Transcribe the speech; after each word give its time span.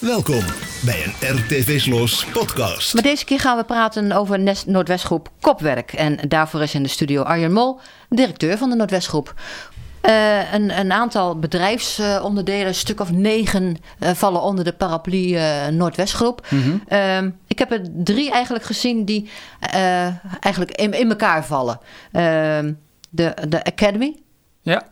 Welkom 0.00 0.44
bij 0.84 1.04
een 1.04 1.36
RTV 1.36 1.80
Sloos 1.80 2.26
podcast. 2.26 2.94
Maar 2.94 3.02
deze 3.02 3.24
keer 3.24 3.40
gaan 3.40 3.56
we 3.56 3.64
praten 3.64 4.12
over 4.12 4.38
Nest 4.38 4.66
Noordwestgroep 4.66 5.30
Kopwerk. 5.40 5.92
En 5.92 6.18
daarvoor 6.28 6.62
is 6.62 6.74
in 6.74 6.82
de 6.82 6.88
studio 6.88 7.22
Arjen 7.22 7.52
Mol, 7.52 7.80
directeur 8.08 8.58
van 8.58 8.70
de 8.70 8.76
Noordwestgroep. 8.76 9.34
Uh, 10.02 10.52
een, 10.52 10.78
een, 10.78 10.92
aantal 10.92 11.38
bedrijfsonderdelen, 11.38 12.66
een 12.66 12.74
stuk 12.74 13.00
of 13.00 13.10
negen, 13.10 13.76
uh, 14.00 14.10
vallen 14.10 14.42
onder 14.42 14.64
de 14.64 14.72
paraplu 14.72 15.18
uh, 15.18 15.66
Noordwestgroep. 15.66 16.46
Mm 16.50 16.82
-hmm. 16.88 17.34
ik 17.46 17.58
heb 17.58 17.72
er 17.72 17.80
drie 17.94 18.30
eigenlijk 18.30 18.64
gezien 18.64 19.04
die 19.04 19.30
eigenlijk 20.40 20.70
in, 20.70 20.92
in, 20.92 21.08
elkaar 21.08 21.44
vallen. 21.44 21.80
Ehm, 22.12 22.72
de, 23.10 23.34
de 23.48 23.64
Academy, 23.64 24.16
ja. 24.60 24.82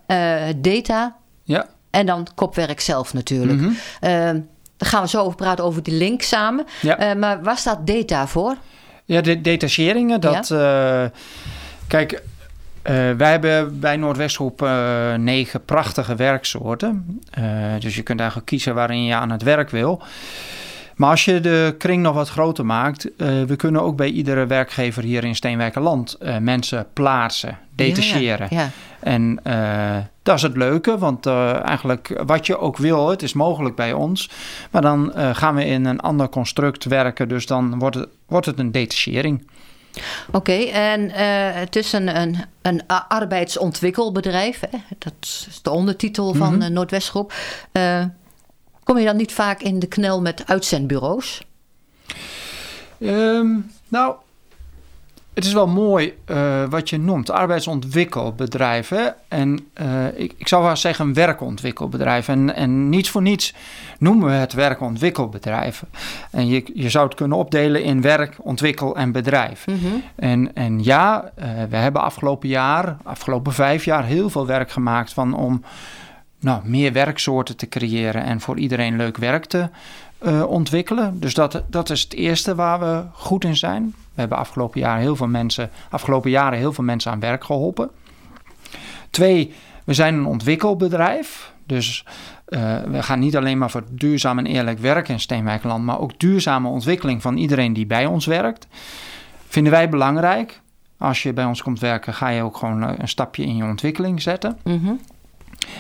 Data 0.57 1.16
ja. 1.43 1.68
en 1.91 2.07
dan 2.07 2.27
Kopwerk 2.34 2.80
zelf 2.80 3.14
natuurlijk. 3.14 3.61
Mm 3.61 3.77
-hmm. 4.00 4.48
Daar 4.77 4.88
gaan 4.88 5.02
we 5.02 5.08
zo 5.08 5.22
over 5.22 5.36
praten, 5.36 5.64
over 5.64 5.82
die 5.82 5.95
link 5.95 6.22
samen. 6.22 6.66
Ja. 6.82 7.10
Uh, 7.10 7.20
maar 7.20 7.42
waar 7.42 7.56
staat 7.56 7.87
data 7.87 8.27
voor? 8.27 8.56
Ja, 9.05 9.20
de 9.20 9.41
detacheringen. 9.41 10.20
Dat, 10.20 10.48
ja. 10.48 11.02
uh, 11.05 11.10
kijk, 11.87 12.12
uh, 12.12 12.20
wij 13.16 13.30
hebben 13.30 13.80
bij 13.80 13.96
Noordwestgroep 13.96 14.60
negen 15.16 15.65
prachtige 15.65 16.15
werksoorten. 16.15 17.20
dus 17.78 17.96
je 17.96 18.02
kunt 18.02 18.18
eigenlijk 18.18 18.48
kiezen 18.48 18.74
waarin 18.74 19.04
je 19.04 19.15
aan 19.15 19.30
het 19.30 19.42
werk 19.42 19.70
wil. 19.70 20.02
Maar 20.96 21.10
als 21.10 21.24
je 21.24 21.41
de 21.41 21.74
kring 21.78 22.02
nog 22.02 22.14
wat 22.14 22.28
groter 22.28 22.66
maakt, 22.66 23.10
we 23.16 23.54
kunnen 23.56 23.82
ook 23.82 23.96
bij 23.96 24.09
iedere 24.09 24.46
werkgever 24.46 25.02
hier 25.02 25.24
in 25.24 25.34
Steenwijkerland 25.34 26.18
mensen 26.41 26.87
plaatsen, 26.92 27.59
detacheren. 27.74 28.46
Ja, 28.50 28.60
ja. 28.60 28.70
En 29.06 29.40
uh, 29.46 29.96
dat 30.23 30.37
is 30.37 30.42
het 30.42 30.56
leuke, 30.56 30.98
want 30.98 31.27
uh, 31.27 31.64
eigenlijk 31.64 32.23
wat 32.27 32.46
je 32.46 32.59
ook 32.59 32.77
wil, 32.77 33.09
het 33.09 33.23
is 33.23 33.32
mogelijk 33.32 33.74
bij 33.74 33.92
ons. 33.92 34.30
Maar 34.70 34.82
dan 34.82 35.12
uh, 35.16 35.34
gaan 35.34 35.54
we 35.54 35.64
in 35.64 35.84
een 35.84 36.01
ander 36.01 36.28
construct 36.28 36.84
werken, 36.84 37.28
dus 37.28 37.46
dan 37.46 37.78
wordt 37.78 37.96
het, 37.96 38.09
wordt 38.26 38.46
het 38.46 38.59
een 38.59 38.73
detachering. 38.73 39.49
Oké, 40.26 40.37
okay, 40.37 40.68
en 40.71 41.10
het 41.54 41.76
is 41.76 41.93
een, 41.93 42.21
een, 42.21 42.37
een 42.62 42.82
arbeidsontwikkelbedrijf. 43.09 44.60
Hè? 44.71 44.78
Dat 44.99 45.12
is 45.21 45.60
de 45.62 45.71
ondertitel 45.71 46.34
van 46.34 46.54
mm 46.54 46.60
-hmm. 46.60 46.73
Noordwestgroep. 46.73 47.32
Kom 48.87 48.98
je 48.98 49.04
dan 49.04 49.16
niet 49.16 49.32
vaak 49.32 49.60
in 49.60 49.79
de 49.79 49.87
knel 49.87 50.20
met 50.20 50.42
uitzendbureaus? 50.46 51.42
Um, 52.98 53.70
nou, 53.88 54.15
het 55.34 55.45
is 55.45 55.52
wel 55.52 55.66
mooi 55.66 56.15
uh, 56.26 56.65
wat 56.68 56.90
je 56.90 56.98
noemt, 56.98 57.30
arbeidsontwikkelbedrijven. 57.30 59.15
En 59.28 59.68
uh, 59.80 60.06
ik, 60.15 60.32
ik 60.37 60.48
zou 60.48 60.62
wel 60.65 60.76
zeggen 60.76 61.06
een 61.06 61.15
werkontwikkelbedrijf. 61.15 62.28
En, 62.28 62.54
en 62.54 62.88
niets 62.88 63.10
voor 63.10 63.23
niets 63.23 63.54
noemen 63.98 64.28
we 64.28 64.34
het 64.34 64.53
werkontwikkelbedrijven. 64.53 65.88
En 66.31 66.47
je, 66.47 66.65
je 66.75 66.91
zou 66.91 67.06
het 67.06 67.15
kunnen 67.15 67.38
opdelen 67.38 67.82
in 67.82 68.00
werk, 68.00 68.37
ontwikkel 68.38 68.97
en 68.97 69.12
bedrijf. 69.12 69.66
Mm 69.66 69.78
-hmm. 69.78 70.03
en, 70.16 70.54
en 70.54 70.84
ja, 70.84 71.25
uh, 71.38 71.44
we 71.71 71.76
hebben 71.76 72.03
afgelopen 72.03 72.48
jaar, 72.48 72.97
afgelopen 73.03 73.53
vijf 73.53 73.84
jaar, 73.84 74.04
heel 74.04 74.31
veel 74.31 74.47
werk 74.47 74.71
gemaakt 74.71 75.12
van 75.12 75.34
om 75.34 75.62
nou, 76.47 76.61
meer 76.65 76.93
werksoorten 76.93 77.56
te 77.56 77.69
creëren 77.69 78.22
en 78.22 78.41
voor 78.41 78.59
iedereen 78.59 78.97
leuk 78.97 79.16
werk 79.16 79.44
te 79.44 79.69
ontwikkelen. 80.47 81.21
Dus 81.21 81.34
dat, 81.34 81.62
dat 81.66 81.91
is 81.91 82.03
het 82.03 82.15
eerste 82.15 82.55
waar 82.55 82.81
we 82.81 83.03
goed 83.12 83.44
in 83.44 83.56
zijn. 83.56 83.84
We 83.87 84.21
hebben 84.21 84.39
afgelopen 84.39 84.81
jaar 84.81 84.99
heel 84.99 85.17
veel 85.17 85.28
mensen, 85.28 85.71
afgelopen 85.91 86.31
jaren 86.31 86.59
heel 86.59 86.72
veel 86.72 86.84
mensen 86.84 87.12
aan 87.12 87.21
werk 87.21 87.44
geholpen. 87.44 87.91
Twee, 89.11 89.55
we 89.84 89.94
zijn 89.94 90.15
een 90.15 90.27
ontwikkelbedrijf. 90.27 91.53
Dus 91.67 92.05
uh, 92.49 92.77
we 92.83 93.03
gaan 93.03 93.19
niet 93.19 93.37
alleen 93.37 93.59
maar 93.59 93.71
voor 93.71 93.84
duurzaam 93.91 94.39
en 94.39 94.47
eerlijk 94.47 94.78
werken 94.78 95.15
in 95.15 95.21
Steenwijkland, 95.21 95.84
maar 95.84 96.00
ook 96.00 96.19
duurzame 96.19 96.69
ontwikkeling 96.69 97.22
van 97.22 97.37
iedereen 97.37 97.72
die 97.72 97.87
bij 97.87 98.06
ons 98.06 98.27
werkt. 98.27 98.67
Vinden 99.49 99.72
wij 99.72 99.89
belangrijk. 99.89 100.61
Als 100.99 101.22
je 101.22 101.33
bij 101.33 101.44
ons 101.44 101.62
komt 101.62 101.81
werken, 101.81 102.15
ga 102.15 102.28
je 102.28 102.43
ook 102.43 102.56
gewoon 102.56 102.83
een 102.83 103.09
stapje 103.09 103.45
in 103.45 103.56
je 103.56 103.65
ontwikkeling 103.65 104.23
zetten. 104.23 104.59
-hmm. 104.62 105.01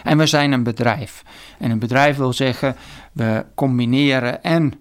En 0.04 0.18
we 0.18 0.26
zijn 0.26 0.52
een 0.52 0.62
bedrijf. 0.62 1.22
En 1.58 1.70
een 1.70 1.78
bedrijf 1.78 2.16
wil 2.16 2.32
zeggen, 2.32 2.76
we 3.12 3.44
combineren 3.54 4.42
en 4.42 4.72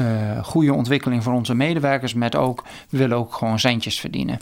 uh, 0.00 0.44
goede 0.44 0.74
ontwikkeling 0.74 1.22
voor 1.22 1.32
onze 1.32 1.54
medewerkers, 1.54 2.14
met 2.14 2.36
ook, 2.36 2.64
we 2.88 2.98
willen 2.98 3.16
ook 3.16 3.34
gewoon 3.34 3.58
centjes 3.58 4.00
verdienen. 4.00 4.38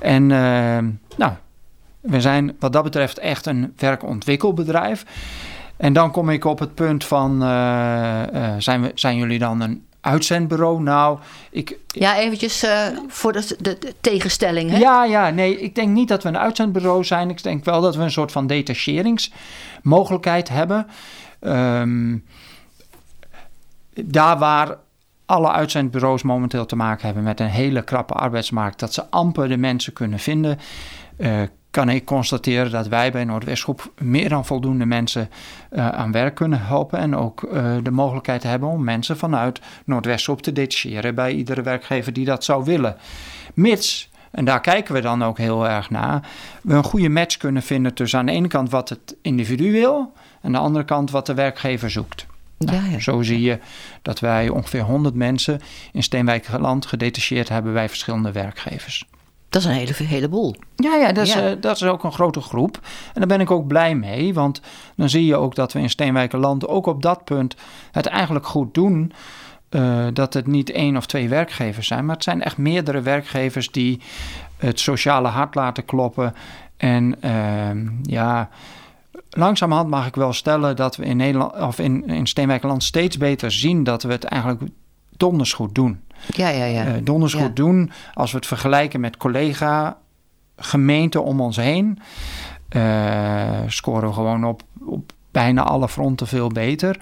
En 0.00 0.22
uh, 0.22 0.78
nou, 1.16 1.32
we 2.00 2.20
zijn 2.20 2.56
wat 2.58 2.72
dat 2.72 2.82
betreft 2.82 3.18
echt 3.18 3.46
een 3.46 3.72
werkontwikkelbedrijf. 3.76 5.04
En 5.76 5.92
dan 5.92 6.10
kom 6.10 6.30
ik 6.30 6.44
op 6.44 6.58
het 6.58 6.74
punt 6.74 7.04
van, 7.04 7.42
uh, 7.42 8.22
zijn, 8.58 8.82
we, 8.82 8.90
zijn 8.94 9.16
jullie 9.16 9.38
dan 9.38 9.60
een 9.60 9.84
uitzendbureau? 10.06 10.82
Nou, 10.82 11.18
ik... 11.50 11.78
Ja, 11.86 12.18
eventjes 12.18 12.64
voor 13.08 13.32
de, 13.32 13.56
de, 13.58 13.78
de, 13.78 13.94
tegenstelling, 14.00 14.70
hè? 14.70 14.78
Ja, 14.78 15.04
ja, 15.04 15.30
nee, 15.30 15.60
ik 15.60 15.74
denk 15.74 15.88
niet 15.88 16.08
dat 16.08 16.22
we 16.22 16.28
een 16.28 16.38
uitzendbureau 16.38 17.04
zijn. 17.04 17.30
Ik 17.30 17.42
denk 17.42 17.64
wel 17.64 17.80
dat 17.80 17.96
we 17.96 18.02
een 18.02 18.10
soort 18.10 18.32
van 18.32 18.46
detacheringsmogelijkheid 18.46 20.48
hebben. 20.48 20.86
Um, 21.40 22.24
daar 24.04 24.38
waar 24.38 24.76
alle 25.26 25.50
uitzendbureaus 25.50 26.22
momenteel 26.22 26.66
te 26.66 26.76
maken 26.76 27.06
hebben 27.06 27.22
met 27.22 27.40
een 27.40 27.46
hele 27.46 27.82
krappe 27.82 28.14
arbeidsmarkt, 28.14 28.78
dat 28.78 28.94
ze 28.94 29.10
amper 29.10 29.48
de 29.48 29.56
mensen 29.56 29.92
kunnen 29.92 30.18
vinden, 30.18 30.58
uh, 31.18 31.42
kan 31.76 31.88
ik 31.88 32.04
constateren 32.04 32.70
dat 32.70 32.88
wij 32.88 33.12
bij 33.12 33.24
Noordwestgroep 33.24 33.92
meer 33.98 34.28
dan 34.28 34.44
voldoende 34.44 34.86
mensen 34.86 35.30
uh, 35.72 35.88
aan 35.88 36.12
werk 36.12 36.34
kunnen 36.34 36.66
helpen 36.66 36.98
en 36.98 37.16
ook 37.16 37.42
uh, 37.42 37.76
de 37.82 37.90
mogelijkheid 37.90 38.42
hebben 38.42 38.68
om 38.68 38.84
mensen 38.84 39.16
vanuit 39.16 39.60
Noordwestgroep 39.84 40.42
te 40.42 40.52
detacheren 40.52 41.14
bij 41.14 41.32
iedere 41.32 41.62
werkgever 41.62 42.12
die 42.12 42.24
dat 42.24 42.44
zou 42.44 42.64
willen. 42.64 42.96
Mits 43.54 44.10
en 44.30 44.44
daar 44.44 44.60
kijken 44.60 44.94
we 44.94 45.00
dan 45.00 45.24
ook 45.24 45.38
heel 45.38 45.68
erg 45.68 45.90
naar. 45.90 46.28
We 46.62 46.74
een 46.74 46.84
goede 46.84 47.08
match 47.08 47.36
kunnen 47.36 47.62
vinden 47.62 47.94
tussen 47.94 48.18
aan 48.18 48.26
de 48.26 48.32
ene 48.32 48.48
kant 48.48 48.70
wat 48.70 48.88
het 48.88 49.16
individu 49.22 49.72
wil 49.72 50.12
en 50.40 50.40
aan 50.42 50.52
de 50.52 50.58
andere 50.58 50.84
kant 50.84 51.10
wat 51.10 51.26
de 51.26 51.34
werkgever 51.34 51.90
zoekt. 51.90 52.26
Nou, 52.58 52.76
ja, 52.76 52.90
ja. 52.90 53.00
Zo 53.00 53.22
zie 53.22 53.40
je 53.40 53.58
dat 54.02 54.20
wij 54.20 54.48
ongeveer 54.48 54.82
100 54.82 55.14
mensen 55.14 55.60
in 55.92 56.02
Steenwijkerland 56.02 56.86
gedetacheerd 56.86 57.48
hebben 57.48 57.72
bij 57.72 57.88
verschillende 57.88 58.32
werkgevers. 58.32 59.06
Dat 59.56 59.64
is 59.64 59.70
een 59.70 59.76
hele, 59.76 59.94
heleboel. 60.14 60.54
Ja, 60.76 60.94
ja, 60.94 61.12
dat, 61.12 61.26
is, 61.26 61.34
ja. 61.34 61.50
Uh, 61.50 61.56
dat 61.60 61.76
is 61.76 61.82
ook 61.82 62.04
een 62.04 62.12
grote 62.12 62.40
groep. 62.40 62.80
En 63.06 63.20
daar 63.20 63.26
ben 63.26 63.40
ik 63.40 63.50
ook 63.50 63.66
blij 63.66 63.94
mee, 63.94 64.34
want 64.34 64.60
dan 64.96 65.08
zie 65.08 65.24
je 65.24 65.36
ook 65.36 65.54
dat 65.54 65.72
we 65.72 65.78
in 65.78 65.90
Steenwijkerland 65.90 66.68
ook 66.68 66.86
op 66.86 67.02
dat 67.02 67.24
punt 67.24 67.56
het 67.92 68.06
eigenlijk 68.06 68.46
goed 68.46 68.74
doen. 68.74 69.12
Uh, 69.70 70.06
dat 70.12 70.34
het 70.34 70.46
niet 70.46 70.70
één 70.70 70.96
of 70.96 71.06
twee 71.06 71.28
werkgevers 71.28 71.86
zijn, 71.86 72.04
maar 72.04 72.14
het 72.14 72.24
zijn 72.24 72.42
echt 72.42 72.56
meerdere 72.56 73.00
werkgevers 73.00 73.70
die 73.70 74.00
het 74.56 74.80
sociale 74.80 75.28
hart 75.28 75.54
laten 75.54 75.84
kloppen. 75.84 76.34
En 76.76 77.14
uh, 77.24 77.90
ja, 78.02 78.48
langzamerhand 79.30 79.88
mag 79.88 80.06
ik 80.06 80.14
wel 80.14 80.32
stellen 80.32 80.76
dat 80.76 80.96
we 80.96 81.04
in 81.04 81.16
Nederland 81.16 81.56
of 81.56 81.78
in, 81.78 82.06
in 82.08 82.26
Steenwijkerland 82.26 82.82
steeds 82.82 83.16
beter 83.16 83.50
zien 83.50 83.84
dat 83.84 84.02
we 84.02 84.12
het 84.12 84.24
eigenlijk 84.24 84.62
donders 85.16 85.52
goed 85.52 85.74
doen. 85.74 86.00
Ja, 86.26 86.48
ja, 86.48 86.64
ja. 86.64 86.86
Uh, 86.86 86.92
donders 87.02 87.32
ja. 87.32 87.40
goed 87.40 87.56
doen 87.56 87.90
als 88.14 88.30
we 88.30 88.36
het 88.36 88.46
vergelijken 88.46 89.00
met 89.00 89.16
collega 89.16 89.98
gemeenten 90.56 91.24
om 91.24 91.40
ons 91.40 91.56
heen. 91.56 91.98
Uh, 92.70 93.50
scoren 93.66 94.08
we 94.08 94.14
gewoon 94.14 94.44
op, 94.44 94.62
op 94.86 95.12
bijna 95.30 95.62
alle 95.62 95.88
fronten 95.88 96.26
veel 96.26 96.48
beter. 96.48 96.98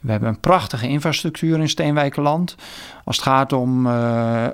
We 0.00 0.10
hebben 0.10 0.28
een 0.28 0.40
prachtige 0.40 0.88
infrastructuur 0.88 1.58
in 1.58 1.68
Steenwijkerland. 1.68 2.56
Als 3.04 3.16
het 3.16 3.24
gaat 3.24 3.52
om 3.52 3.86
uh, 3.86 3.92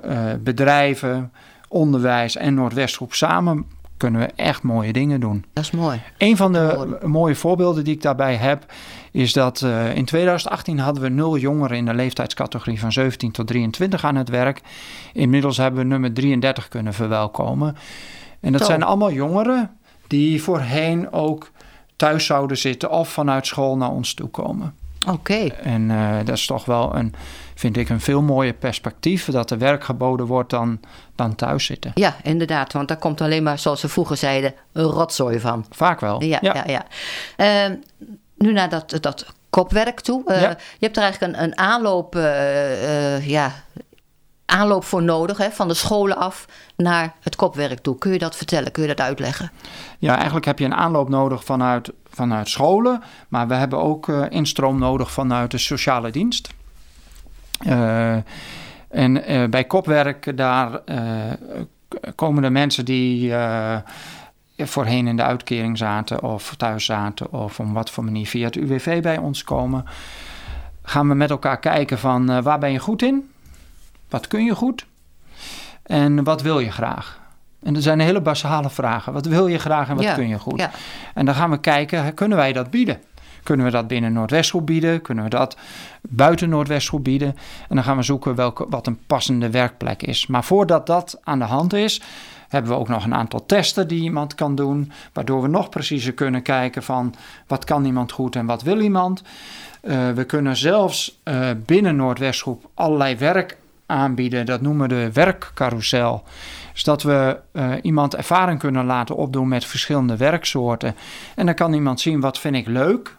uh, 0.05 0.19
bedrijven, 0.39 1.31
onderwijs 1.67 2.35
en 2.35 2.53
Noordwestgroep 2.53 3.13
samen 3.13 3.65
kunnen 3.99 4.21
we 4.21 4.27
echt 4.35 4.63
mooie 4.63 4.93
dingen 4.93 5.19
doen. 5.19 5.45
Dat 5.53 5.63
is 5.63 5.71
mooi. 5.71 6.01
Een 6.17 6.37
van 6.37 6.53
de 6.53 6.97
mooie 7.05 7.35
voorbeelden 7.35 7.83
die 7.83 7.93
ik 7.93 8.01
daarbij 8.01 8.35
heb, 8.35 8.65
is 9.11 9.33
dat 9.33 9.61
uh, 9.61 9.95
in 9.95 10.05
2018 10.05 10.79
hadden 10.79 11.03
we 11.03 11.09
nul 11.09 11.37
jongeren 11.37 11.77
in 11.77 11.85
de 11.85 11.93
leeftijdscategorie 11.93 12.79
van 12.79 12.91
17 12.91 13.31
tot 13.31 13.47
23 13.47 14.03
aan 14.03 14.15
het 14.15 14.29
werk. 14.29 14.61
Inmiddels 15.13 15.57
hebben 15.57 15.81
we 15.81 15.87
nummer 15.87 16.13
33 16.13 16.67
kunnen 16.67 16.93
verwelkomen. 16.93 17.75
En 18.39 18.51
dat 18.51 18.61
Zo. 18.61 18.67
zijn 18.67 18.83
allemaal 18.83 19.11
jongeren 19.11 19.77
die 20.07 20.43
voorheen 20.43 21.11
ook 21.11 21.51
thuis 21.95 22.25
zouden 22.25 22.57
zitten 22.57 22.91
of 22.91 23.09
vanuit 23.09 23.47
school 23.47 23.77
naar 23.77 23.91
ons 23.91 24.13
toe 24.13 24.29
komen. 24.29 24.73
Oké. 25.07 25.11
Okay. 25.11 25.53
En 25.63 25.89
uh, 25.89 26.17
dat 26.25 26.37
is 26.37 26.45
toch 26.45 26.65
wel 26.65 26.95
een, 26.95 27.13
vind 27.55 27.77
ik, 27.77 27.89
een 27.89 28.01
veel 28.01 28.21
mooier 28.21 28.53
perspectief 28.53 29.25
dat 29.25 29.51
er 29.51 29.57
werk 29.57 29.83
geboden 29.83 30.25
wordt 30.25 30.49
dan, 30.49 30.79
dan 31.15 31.35
thuis 31.35 31.65
zitten. 31.65 31.91
Ja, 31.93 32.15
inderdaad, 32.23 32.73
want 32.73 32.87
daar 32.87 32.97
komt 32.97 33.21
alleen 33.21 33.43
maar, 33.43 33.59
zoals 33.59 33.79
ze 33.79 33.89
vroeger 33.89 34.17
zeiden, 34.17 34.53
een 34.73 34.83
rotzooi 34.83 35.39
van. 35.39 35.65
Vaak 35.69 35.99
wel. 35.99 36.23
Ja, 36.23 36.37
ja. 36.41 36.63
ja, 36.65 36.83
ja. 37.37 37.69
Uh, 37.69 37.75
nu 38.37 38.53
naar 38.53 38.69
dat, 38.69 38.97
dat 39.01 39.33
kopwerk 39.49 39.99
toe. 39.99 40.23
Uh, 40.25 40.41
ja. 40.41 40.49
Je 40.49 40.85
hebt 40.85 40.97
er 40.97 41.03
eigenlijk 41.03 41.33
een, 41.33 41.43
een 41.43 41.57
aanloop, 41.57 42.15
uh, 42.15 43.27
ja, 43.27 43.53
aanloop 44.49 44.83
voor 44.83 45.03
nodig, 45.03 45.37
hè, 45.37 45.51
van 45.51 45.67
de 45.67 45.73
scholen 45.73 46.17
af 46.17 46.45
naar 46.75 47.13
het 47.21 47.35
kopwerk 47.35 47.79
toe. 47.79 47.97
Kun 47.97 48.11
je 48.11 48.19
dat 48.19 48.35
vertellen? 48.35 48.71
Kun 48.71 48.81
je 48.81 48.87
dat 48.87 48.99
uitleggen? 48.99 49.51
Ja, 49.99 50.15
eigenlijk 50.15 50.45
heb 50.45 50.59
je 50.59 50.65
een 50.65 50.75
aanloop 50.75 51.09
nodig 51.09 51.43
vanuit, 51.43 51.91
vanuit 52.09 52.49
scholen, 52.49 53.01
maar 53.27 53.47
we 53.47 53.53
hebben 53.53 53.79
ook 53.79 54.07
uh, 54.07 54.25
instroom 54.29 54.79
nodig 54.79 55.11
vanuit 55.11 55.51
de 55.51 55.57
sociale 55.57 56.11
dienst. 56.11 56.49
Uh, 57.67 58.13
en 58.89 59.31
uh, 59.31 59.47
bij 59.49 59.63
kopwerk, 59.63 60.37
daar 60.37 60.81
komen 62.15 62.41
de 62.41 62.49
mensen 62.49 62.85
die 62.85 63.33
voorheen 64.57 65.07
in 65.07 65.15
de 65.15 65.23
uitkering 65.23 65.77
zaten 65.77 66.23
of 66.23 66.55
thuis 66.55 66.85
zaten 66.85 67.33
of 67.33 67.59
om 67.59 67.73
wat 67.73 67.89
voor 67.89 68.03
manier 68.03 68.27
via 68.27 68.45
het 68.45 68.55
UWV 68.55 69.01
bij 69.01 69.17
ons 69.17 69.43
komen. 69.43 69.85
Gaan 70.83 71.07
we 71.07 71.13
met 71.13 71.29
elkaar 71.29 71.59
kijken 71.59 71.99
van 71.99 72.41
waar 72.41 72.59
ben 72.59 72.71
je 72.71 72.79
goed 72.79 73.01
in? 73.01 73.28
Wat 74.09 74.27
kun 74.27 74.43
je 74.43 74.55
goed? 74.55 74.85
En 75.83 76.23
wat 76.23 76.41
wil 76.41 76.59
je 76.59 76.71
graag? 76.71 77.19
En 77.63 77.75
er 77.75 77.81
zijn 77.81 77.99
hele 77.99 78.21
basale 78.21 78.69
vragen. 78.69 79.13
Wat 79.13 79.25
wil 79.25 79.47
je 79.47 79.57
graag 79.57 79.89
en 79.89 79.95
wat 79.95 80.13
kun 80.13 80.27
je 80.27 80.39
goed? 80.39 80.59
Ja. 80.59 80.71
En 81.13 81.25
dan 81.25 81.35
gaan 81.35 81.49
we 81.49 81.59
kijken, 81.59 82.13
kunnen 82.13 82.37
wij 82.37 82.53
dat 82.53 82.69
bieden? 82.69 82.99
Kunnen 83.43 83.65
we 83.65 83.71
dat 83.71 83.87
binnen 83.87 84.13
Noordwestgroep 84.13 84.65
bieden? 84.65 85.01
Kunnen 85.01 85.23
we 85.23 85.29
dat 85.29 85.57
buiten 86.01 86.49
Noordwestgroep 86.49 87.03
bieden? 87.03 87.35
En 87.69 87.75
dan 87.75 87.83
gaan 87.83 87.97
we 87.97 88.03
zoeken 88.03 88.35
welke, 88.35 88.65
wat 88.69 88.87
een 88.87 88.99
passende 89.07 89.49
werkplek 89.49 90.03
is. 90.03 90.27
Maar 90.27 90.43
voordat 90.43 90.87
dat 90.87 91.19
aan 91.23 91.39
de 91.39 91.45
hand 91.45 91.73
is, 91.73 92.01
hebben 92.49 92.71
we 92.71 92.77
ook 92.77 92.87
nog 92.87 93.05
een 93.05 93.13
aantal 93.13 93.45
testen 93.45 93.87
die 93.87 94.01
iemand 94.01 94.35
kan 94.35 94.55
doen, 94.55 94.91
waardoor 95.13 95.41
we 95.41 95.47
nog 95.47 95.69
preciezer 95.69 96.13
kunnen 96.13 96.41
kijken 96.41 96.83
van 96.83 97.13
wat 97.47 97.63
kan 97.63 97.85
iemand 97.85 98.11
goed 98.11 98.35
en 98.35 98.45
wat 98.45 98.61
wil 98.61 98.79
iemand. 98.79 99.21
Uh, 99.81 100.09
we 100.09 100.23
kunnen 100.23 100.55
zelfs 100.55 101.19
uh, 101.23 101.49
binnen 101.65 101.95
Noordwestgroep 101.95 102.69
allerlei 102.73 103.15
werk 103.15 103.57
aanbieden. 103.89 104.45
Dat 104.45 104.61
noemen 104.61 104.89
we 104.89 104.95
de 104.95 105.11
werkcarousel. 105.11 106.23
Dus 106.73 106.83
dat 106.83 107.03
we 107.03 107.39
uh, 107.53 107.73
iemand 107.81 108.15
ervaring 108.15 108.59
kunnen 108.59 108.85
laten 108.85 109.15
opdoen 109.15 109.47
met 109.47 109.65
verschillende 109.65 110.17
werksoorten. 110.17 110.95
En 111.35 111.45
dan 111.45 111.55
kan 111.55 111.73
iemand 111.73 111.99
zien 111.99 112.19
wat 112.19 112.39
vind 112.39 112.55
ik 112.55 112.67
leuk. 112.67 113.17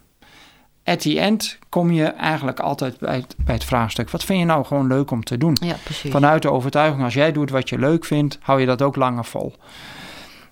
At 0.85 1.01
the 1.01 1.21
end 1.21 1.59
kom 1.69 1.91
je 1.91 2.05
eigenlijk 2.05 2.61
altijd 2.61 2.99
bij 2.99 3.17
het, 3.17 3.35
bij 3.45 3.55
het 3.55 3.65
vraagstuk: 3.65 4.11
wat 4.11 4.25
vind 4.25 4.39
je 4.39 4.45
nou 4.45 4.65
gewoon 4.65 4.87
leuk 4.87 5.11
om 5.11 5.25
te 5.25 5.39
doen? 5.39 5.57
Ja. 5.61 5.77
Vanuit 6.09 6.43
de 6.43 6.51
overtuiging, 6.51 7.03
als 7.05 7.15
jij 7.15 7.33
doet 7.33 7.51
wat 7.51 7.69
je 7.69 7.79
leuk 7.79 8.05
vindt, 8.05 8.39
hou 8.41 8.61
je 8.61 8.67
dat 8.67 8.83
ook 8.83 8.97
langer 8.97 9.25
vol. 9.25 9.55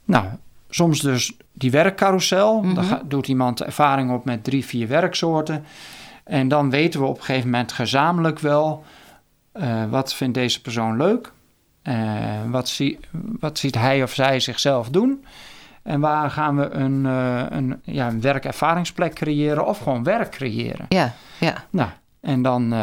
Nou, 0.04 0.24
soms 0.68 1.00
dus 1.00 1.36
die 1.52 1.70
werkcarousel. 1.70 2.62
Mm 2.62 2.74
Dan 2.74 3.00
doet 3.04 3.28
iemand 3.28 3.62
ervaring 3.62 4.10
op 4.10 4.24
met 4.24 4.44
drie, 4.44 4.64
vier 4.64 4.88
werksoorten. 4.88 5.64
En 6.24 6.48
dan 6.48 6.70
weten 6.70 7.00
we 7.00 7.06
op 7.06 7.18
een 7.18 7.24
gegeven 7.24 7.50
moment 7.50 7.72
gezamenlijk 7.72 8.38
wel 8.38 8.84
uh, 9.58 9.84
wat 9.90 10.14
vindt 10.14 10.34
deze 10.34 10.60
persoon 10.60 10.96
leuk? 10.96 11.32
Uh, 11.82 12.50
wat, 12.50 12.68
zie, 12.68 12.98
wat 13.40 13.58
ziet 13.58 13.74
hij 13.74 14.02
of 14.02 14.12
zij 14.12 14.40
zichzelf 14.40 14.88
doen? 14.88 15.24
En 15.82 16.00
waar 16.00 16.30
gaan 16.30 16.56
we 16.56 16.70
een, 16.70 17.04
uh, 17.04 17.42
een, 17.48 17.80
ja, 17.84 18.08
een 18.08 18.20
werkervaringsplek 18.20 19.14
creëren 19.14 19.66
of 19.66 19.78
gewoon 19.78 20.02
werk 20.02 20.30
creëren? 20.30 20.86
Ja, 20.88 21.14
ja. 21.40 21.64
Nou, 21.70 21.90
en 22.20 22.42
dan, 22.42 22.74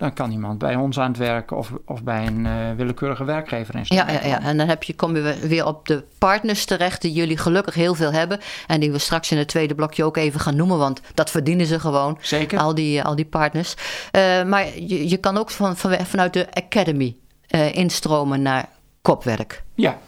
dan 0.00 0.12
kan 0.12 0.30
iemand 0.30 0.58
bij 0.58 0.74
ons 0.74 0.98
aan 0.98 1.08
het 1.08 1.18
werken 1.18 1.56
of, 1.56 1.72
of 1.84 2.02
bij 2.02 2.26
een 2.26 2.76
willekeurige 2.76 3.24
werkgever. 3.24 3.74
In 3.74 3.82
ja, 3.84 4.10
ja, 4.10 4.26
ja, 4.26 4.40
en 4.40 4.56
dan 4.56 4.68
heb 4.68 4.82
je, 4.82 4.94
kom 4.94 5.16
je 5.16 5.36
weer 5.42 5.66
op 5.66 5.86
de 5.86 6.04
partners 6.18 6.64
terecht 6.64 7.02
die 7.02 7.12
jullie 7.12 7.36
gelukkig 7.36 7.74
heel 7.74 7.94
veel 7.94 8.12
hebben. 8.12 8.40
En 8.66 8.80
die 8.80 8.92
we 8.92 8.98
straks 8.98 9.30
in 9.30 9.38
het 9.38 9.48
tweede 9.48 9.74
blokje 9.74 10.04
ook 10.04 10.16
even 10.16 10.40
gaan 10.40 10.56
noemen, 10.56 10.78
want 10.78 11.00
dat 11.14 11.30
verdienen 11.30 11.66
ze 11.66 11.80
gewoon. 11.80 12.18
Zeker. 12.20 12.58
Al 12.58 12.74
die, 12.74 13.02
al 13.02 13.16
die 13.16 13.24
partners. 13.24 13.74
Uh, 13.74 14.44
maar 14.44 14.78
je, 14.78 15.08
je 15.08 15.16
kan 15.16 15.36
ook 15.36 15.50
van, 15.50 15.76
van, 15.76 16.06
vanuit 16.06 16.32
de 16.32 16.46
Academy 16.52 17.16
uh, 17.54 17.74
instromen 17.74 18.42
naar 18.42 18.68
kopwerk. 19.02 19.62
Ja, 19.74 19.98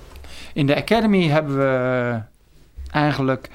in 0.53 0.67
de 0.67 0.77
Academy 0.77 1.29
hebben 1.29 1.57
we 1.57 2.21
eigenlijk 2.91 3.51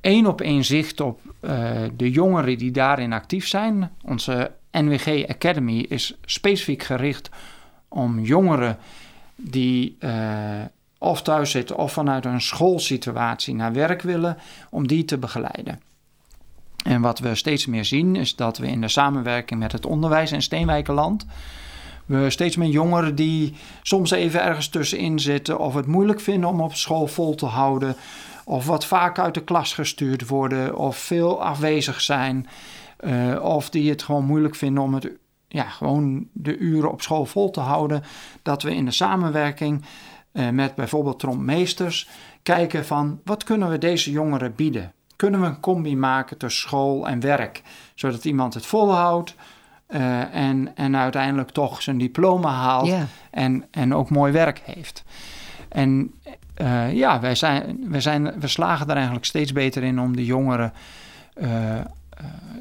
één 0.00 0.26
op 0.26 0.40
één 0.40 0.64
zicht 0.64 1.00
op 1.00 1.20
uh, 1.40 1.70
de 1.96 2.10
jongeren 2.10 2.58
die 2.58 2.70
daarin 2.70 3.12
actief 3.12 3.48
zijn. 3.48 3.90
Onze 4.04 4.50
NWG 4.72 5.28
Academy 5.28 5.78
is 5.78 6.18
specifiek 6.24 6.82
gericht 6.82 7.30
om 7.88 8.20
jongeren 8.20 8.78
die 9.36 9.96
uh, 10.00 10.10
of 10.98 11.22
thuis 11.22 11.50
zitten 11.50 11.76
of 11.76 11.92
vanuit 11.92 12.24
een 12.24 12.40
schoolsituatie 12.40 13.54
naar 13.54 13.72
werk 13.72 14.02
willen, 14.02 14.38
om 14.70 14.86
die 14.86 15.04
te 15.04 15.18
begeleiden. 15.18 15.80
En 16.84 17.00
wat 17.00 17.18
we 17.18 17.34
steeds 17.34 17.66
meer 17.66 17.84
zien 17.84 18.16
is 18.16 18.36
dat 18.36 18.58
we 18.58 18.66
in 18.66 18.80
de 18.80 18.88
samenwerking 18.88 19.60
met 19.60 19.72
het 19.72 19.86
onderwijs 19.86 20.32
in 20.32 20.42
Steenwijkenland 20.42 21.26
we 22.06 22.30
steeds 22.30 22.56
meer 22.56 22.68
jongeren 22.68 23.14
die 23.14 23.54
soms 23.82 24.10
even 24.10 24.42
ergens 24.42 24.68
tussenin 24.68 25.18
zitten 25.18 25.58
of 25.58 25.74
het 25.74 25.86
moeilijk 25.86 26.20
vinden 26.20 26.48
om 26.48 26.60
op 26.60 26.74
school 26.74 27.06
vol 27.06 27.34
te 27.34 27.46
houden 27.46 27.96
of 28.44 28.66
wat 28.66 28.86
vaak 28.86 29.18
uit 29.18 29.34
de 29.34 29.44
klas 29.44 29.74
gestuurd 29.74 30.28
worden 30.28 30.76
of 30.76 30.96
veel 30.96 31.42
afwezig 31.42 32.00
zijn 32.00 32.48
uh, 33.02 33.42
of 33.44 33.70
die 33.70 33.90
het 33.90 34.02
gewoon 34.02 34.24
moeilijk 34.24 34.54
vinden 34.54 34.82
om 34.82 34.94
het 34.94 35.10
ja, 35.48 35.64
gewoon 35.64 36.28
de 36.32 36.56
uren 36.56 36.90
op 36.90 37.02
school 37.02 37.26
vol 37.26 37.50
te 37.50 37.60
houden, 37.60 38.02
dat 38.42 38.62
we 38.62 38.74
in 38.74 38.84
de 38.84 38.90
samenwerking 38.90 39.84
uh, 40.32 40.48
met 40.48 40.74
bijvoorbeeld 40.74 41.18
trompmeesters 41.18 42.08
kijken 42.42 42.86
van 42.86 43.20
wat 43.24 43.44
kunnen 43.44 43.70
we 43.70 43.78
deze 43.78 44.10
jongeren 44.10 44.54
bieden? 44.54 44.92
Kunnen 45.16 45.40
we 45.40 45.46
een 45.46 45.60
combi 45.60 45.96
maken 45.96 46.38
tussen 46.38 46.68
school 46.68 47.08
en 47.08 47.20
werk, 47.20 47.62
zodat 47.94 48.24
iemand 48.24 48.54
het 48.54 48.66
volhoudt 48.66 49.34
uh, 49.88 50.34
en, 50.34 50.76
en 50.76 50.96
uiteindelijk 50.96 51.50
toch 51.50 51.82
zijn 51.82 51.98
diploma 51.98 52.50
haalt 52.50 52.86
yeah. 52.86 53.02
en, 53.30 53.64
en 53.70 53.94
ook 53.94 54.10
mooi 54.10 54.32
werk 54.32 54.62
heeft. 54.64 55.04
En 55.68 56.14
uh, 56.60 56.92
ja, 56.92 57.20
wij, 57.20 57.34
zijn, 57.34 57.90
wij, 57.90 58.00
zijn, 58.00 58.40
we 58.40 58.48
slagen 58.48 58.88
er 58.88 58.94
eigenlijk 58.94 59.24
steeds 59.24 59.52
beter 59.52 59.82
in 59.82 60.00
om 60.00 60.16
de 60.16 60.24
jongeren 60.24 60.72
uh, 61.34 61.80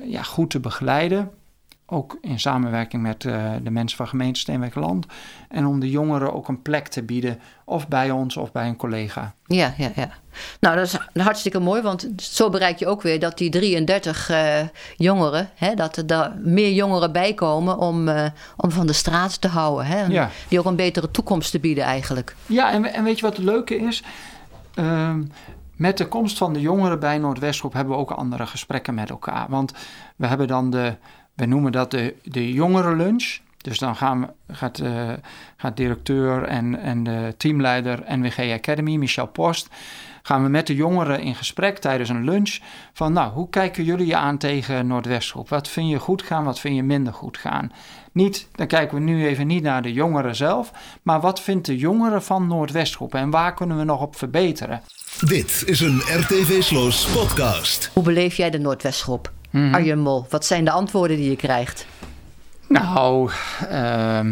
ja, 0.03 0.23
goed 0.23 0.49
te 0.49 0.59
begeleiden 0.59 1.31
ook 1.91 2.17
in 2.21 2.39
samenwerking 2.39 3.01
met 3.01 3.23
uh, 3.23 3.51
de 3.63 3.71
mensen 3.71 3.97
van 3.97 4.07
gemeente 4.07 4.39
Steenwijkerland. 4.39 5.05
En 5.49 5.65
om 5.65 5.79
de 5.79 5.89
jongeren 5.89 6.33
ook 6.33 6.47
een 6.47 6.61
plek 6.61 6.87
te 6.87 7.03
bieden, 7.03 7.39
of 7.65 7.87
bij 7.87 8.11
ons 8.11 8.37
of 8.37 8.51
bij 8.51 8.67
een 8.67 8.75
collega. 8.75 9.33
Ja, 9.45 9.73
ja, 9.77 9.91
ja. 9.95 10.09
Nou, 10.59 10.75
dat 10.75 10.85
is 10.85 11.23
hartstikke 11.23 11.59
mooi, 11.59 11.81
want 11.81 12.07
zo 12.17 12.49
bereik 12.49 12.79
je 12.79 12.87
ook 12.87 13.01
weer 13.01 13.19
dat 13.19 13.37
die 13.37 13.49
33 13.49 14.29
uh, 14.29 14.59
jongeren, 14.95 15.49
hè, 15.55 15.73
dat 15.73 15.97
er 15.97 16.07
daar 16.07 16.33
meer 16.37 16.71
jongeren 16.71 17.11
bij 17.11 17.33
komen 17.33 17.77
om, 17.77 18.09
om 18.57 18.71
van 18.71 18.87
de 18.87 18.93
straat 18.93 19.41
te 19.41 19.47
houden. 19.47 19.85
Hè, 19.85 20.05
ja. 20.05 20.29
Die 20.47 20.59
ook 20.59 20.65
een 20.65 20.75
betere 20.75 21.11
toekomst 21.11 21.51
te 21.51 21.59
bieden 21.59 21.83
eigenlijk. 21.83 22.35
Ja, 22.45 22.71
en, 22.71 22.93
en 22.93 23.03
weet 23.03 23.19
je 23.19 23.25
wat 23.25 23.35
het 23.35 23.45
leuke 23.45 23.75
is? 23.75 24.03
Ehm, 24.73 25.21
met 25.81 25.97
de 25.97 26.07
komst 26.07 26.37
van 26.37 26.53
de 26.53 26.61
jongeren 26.61 26.99
bij 26.99 27.17
Noordwestgroep 27.17 27.73
hebben 27.73 27.93
we 27.93 27.99
ook 27.99 28.11
andere 28.11 28.45
gesprekken 28.45 28.93
met 28.93 29.09
elkaar. 29.09 29.45
Want 29.49 29.73
we 30.15 30.27
hebben 30.27 30.47
dan 30.47 30.69
de 30.69 30.95
we 31.33 31.45
noemen 31.45 31.71
dat 31.71 31.91
de, 31.91 32.15
de 32.23 32.53
jongerenlunch. 32.53 33.39
Dus 33.57 33.79
dan 33.79 33.95
gaan 33.95 34.21
we, 34.21 34.53
gaat, 34.53 34.79
uh, 34.79 35.09
gaat 35.57 35.77
directeur 35.77 36.43
en, 36.43 36.79
en 36.79 37.03
de 37.03 37.33
teamleider 37.37 38.03
NWG 38.07 38.53
Academy, 38.53 38.95
Michel 38.95 39.27
Post, 39.27 39.69
gaan 40.21 40.43
we 40.43 40.49
met 40.49 40.67
de 40.67 40.75
jongeren 40.75 41.21
in 41.21 41.35
gesprek 41.35 41.77
tijdens 41.77 42.09
een 42.09 42.23
lunch 42.23 42.59
van 42.93 43.13
nou, 43.13 43.31
hoe 43.31 43.49
kijken 43.49 43.83
jullie 43.83 44.07
je 44.07 44.15
aan 44.15 44.37
tegen 44.37 44.87
Noordwestgroep? 44.87 45.49
Wat 45.49 45.67
vind 45.67 45.89
je 45.89 45.99
goed 45.99 46.21
gaan, 46.21 46.43
wat 46.43 46.59
vind 46.59 46.75
je 46.75 46.83
minder 46.83 47.13
goed 47.13 47.37
gaan? 47.37 47.71
Niet, 48.11 48.47
dan 48.55 48.67
kijken 48.67 48.97
we 48.97 49.03
nu 49.03 49.25
even 49.25 49.47
niet 49.47 49.63
naar 49.63 49.81
de 49.81 49.93
jongeren 49.93 50.35
zelf, 50.35 50.71
maar 51.01 51.19
wat 51.19 51.41
vindt 51.41 51.65
de 51.65 51.77
jongeren 51.77 52.23
van 52.23 52.47
Noordwestgroep 52.47 53.15
en 53.15 53.29
waar 53.29 53.53
kunnen 53.53 53.77
we 53.77 53.83
nog 53.83 54.01
op 54.01 54.15
verbeteren? 54.15 54.81
Dit 55.19 55.63
is 55.65 55.79
een 55.79 55.97
RTV 55.97 56.61
Sloos 56.61 57.05
podcast. 57.05 57.89
Hoe 57.93 58.03
beleef 58.03 58.35
jij 58.35 58.49
de 58.49 58.57
Noordwestgroep? 58.57 59.31
Mm-hmm. 59.49 59.73
Arjen 59.73 59.99
Mol, 59.99 60.25
wat 60.29 60.45
zijn 60.45 60.65
de 60.65 60.71
antwoorden 60.71 61.17
die 61.17 61.29
je 61.29 61.35
krijgt? 61.35 61.85
Nou, 62.67 63.31
uh, 63.71 64.19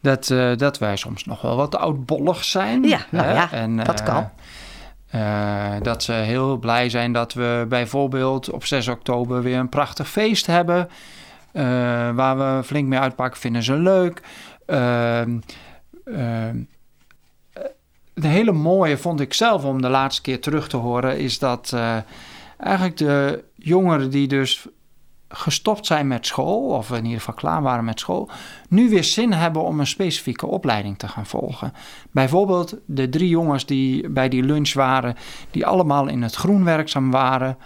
dat, 0.00 0.30
uh, 0.30 0.56
dat 0.56 0.78
wij 0.78 0.96
soms 0.96 1.24
nog 1.24 1.42
wel 1.42 1.56
wat 1.56 1.76
oudbollig 1.76 2.44
zijn. 2.44 2.82
Ja, 2.82 3.06
nou 3.10 3.26
hè? 3.26 3.32
ja, 3.32 3.52
en, 3.52 3.76
dat 3.76 4.00
uh, 4.00 4.06
kan. 4.06 4.30
Uh, 5.14 5.72
dat 5.82 6.02
ze 6.02 6.12
heel 6.12 6.56
blij 6.56 6.88
zijn 6.88 7.12
dat 7.12 7.32
we 7.32 7.66
bijvoorbeeld 7.68 8.50
op 8.50 8.64
6 8.64 8.88
oktober 8.88 9.42
weer 9.42 9.58
een 9.58 9.68
prachtig 9.68 10.08
feest 10.08 10.46
hebben. 10.46 10.88
waar 12.14 12.38
we 12.38 12.64
flink 12.64 12.88
mee 12.88 12.98
uitpakken, 12.98 13.40
vinden 13.40 13.62
ze 13.62 13.74
leuk. 13.74 14.22
Ehm, 14.66 15.38
ehm, 16.04 16.56
de 18.14 18.28
hele 18.28 18.52
mooie 18.52 18.96
vond 18.96 19.20
ik 19.20 19.34
zelf 19.34 19.64
om 19.64 19.82
de 19.82 19.88
laatste 19.88 20.22
keer 20.22 20.40
terug 20.40 20.68
te 20.68 20.76
horen, 20.76 21.18
is 21.18 21.38
dat 21.38 21.76
eigenlijk 22.58 22.96
de 22.96 23.44
jongeren 23.54 24.10
die 24.10 24.28
dus 24.28 24.68
gestopt 25.32 25.86
zijn 25.86 26.06
met 26.06 26.26
school, 26.26 26.68
of 26.68 26.90
in 26.90 27.04
ieder 27.04 27.18
geval 27.18 27.34
klaar 27.34 27.62
waren 27.62 27.84
met 27.84 28.00
school, 28.00 28.30
nu 28.68 28.88
weer 28.88 29.04
zin 29.04 29.32
hebben 29.32 29.62
om 29.62 29.80
een 29.80 29.86
specifieke 29.86 30.46
opleiding 30.46 30.98
te 30.98 31.08
gaan 31.08 31.26
volgen. 31.26 31.72
Bijvoorbeeld 32.10 32.76
de 32.86 33.08
drie 33.08 33.28
jongens 33.28 33.66
die 33.66 34.08
bij 34.08 34.28
die 34.28 34.42
lunch 34.42 34.72
waren, 34.72 35.16
die 35.50 35.66
allemaal 35.66 36.08
in 36.08 36.22
het 36.22 36.34
groen 36.34 36.64
werkzaam 36.64 37.10
waren 37.10 37.58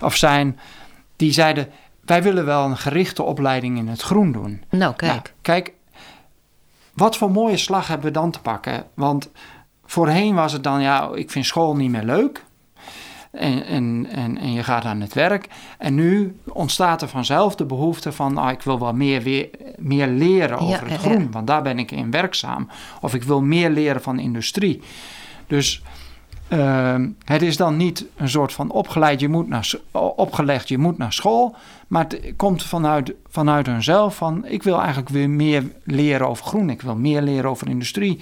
of 0.00 0.16
zijn, 0.16 0.58
die 1.16 1.32
zeiden: 1.32 1.68
Wij 2.04 2.22
willen 2.22 2.44
wel 2.44 2.64
een 2.64 2.76
gerichte 2.76 3.22
opleiding 3.22 3.78
in 3.78 3.88
het 3.88 4.02
groen 4.02 4.32
doen. 4.32 4.62
Nou, 4.70 4.94
kijk. 4.94 5.12
Nou, 5.12 5.22
kijk, 5.42 5.74
wat 6.94 7.16
voor 7.16 7.30
mooie 7.30 7.56
slag 7.56 7.86
hebben 7.86 8.06
we 8.06 8.12
dan 8.12 8.30
te 8.30 8.40
pakken? 8.40 8.86
Want 8.94 9.30
voorheen 9.92 10.34
was 10.34 10.52
het 10.52 10.62
dan, 10.62 10.82
ja, 10.82 11.10
ik 11.14 11.30
vind 11.30 11.46
school 11.46 11.76
niet 11.76 11.90
meer 11.90 12.02
leuk. 12.02 12.44
En, 13.30 13.66
en, 13.66 14.06
en, 14.10 14.38
en 14.38 14.52
je 14.52 14.62
gaat 14.62 14.84
aan 14.84 15.00
het 15.00 15.12
werk. 15.14 15.48
En 15.78 15.94
nu 15.94 16.36
ontstaat 16.46 17.02
er 17.02 17.08
vanzelf 17.08 17.54
de 17.54 17.64
behoefte 17.64 18.12
van... 18.12 18.38
Ah, 18.38 18.50
ik 18.50 18.62
wil 18.62 18.78
wel 18.78 18.92
meer, 18.92 19.22
weer, 19.22 19.48
meer 19.76 20.06
leren 20.06 20.58
over 20.58 20.86
Ja, 20.86 20.92
het 20.92 21.00
groen. 21.00 21.22
ja. 21.22 21.28
Want 21.30 21.46
daar 21.46 21.62
ben 21.62 21.78
ik 21.78 21.90
in 21.90 22.10
werkzaam. 22.10 22.68
Of 23.00 23.14
ik 23.14 23.22
wil 23.22 23.40
meer 23.40 23.70
leren 23.70 24.02
van 24.02 24.18
industrie. 24.18 24.82
Dus 25.46 25.82
ehm, 26.48 27.08
het 27.24 27.42
is 27.42 27.56
dan 27.56 27.76
niet 27.76 28.06
een 28.16 28.28
soort 28.28 28.52
van 28.52 28.70
opgeleid, 28.70 29.20
je 29.20 29.28
moet 29.28 29.48
naar, 29.48 29.70
opgelegd, 30.16 30.68
je 30.68 30.78
moet 30.78 30.98
naar 30.98 31.12
school. 31.12 31.56
Maar 31.86 32.04
het 32.08 32.32
komt 32.36 32.62
vanuit, 32.62 33.14
vanuit 33.28 33.66
hunzelf 33.66 34.16
van... 34.16 34.44
ik 34.46 34.62
wil 34.62 34.78
eigenlijk 34.78 35.08
weer 35.08 35.30
meer 35.30 35.64
leren 35.84 36.28
over 36.28 36.44
groen. 36.44 36.70
Ik 36.70 36.82
wil 36.82 36.96
meer 36.96 37.22
leren 37.22 37.50
over 37.50 37.68
industrie. 37.68 38.20